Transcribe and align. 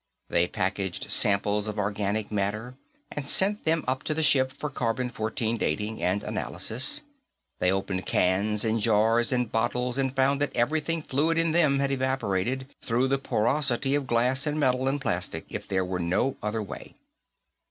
They 0.29 0.47
packaged 0.47 1.11
samples 1.11 1.67
of 1.67 1.77
organic 1.77 2.31
matter 2.31 2.73
and 3.11 3.29
sent 3.29 3.65
them 3.65 3.83
up 3.87 4.01
to 4.05 4.15
the 4.15 4.23
ship 4.23 4.51
for 4.51 4.67
Carbon 4.71 5.11
14 5.11 5.59
dating 5.59 6.01
and 6.01 6.23
analysis; 6.23 7.03
they 7.59 7.71
opened 7.71 8.07
cans 8.07 8.65
and 8.65 8.79
jars 8.79 9.31
and 9.31 9.51
bottles, 9.51 9.99
and 9.99 10.15
found 10.15 10.41
that 10.41 10.55
everything 10.57 11.03
fluid 11.03 11.37
in 11.37 11.51
them 11.51 11.77
had 11.77 11.91
evaporated, 11.91 12.65
through 12.81 13.09
the 13.09 13.19
porosity 13.19 13.93
of 13.93 14.07
glass 14.07 14.47
and 14.47 14.59
metal 14.59 14.87
and 14.87 15.01
plastic 15.01 15.45
if 15.49 15.67
there 15.67 15.85
were 15.85 15.99
no 15.99 16.35
other 16.41 16.63
way. 16.63 16.95